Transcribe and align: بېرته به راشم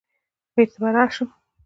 بېرته 0.53 0.77
به 0.83 0.89
راشم 0.95 1.29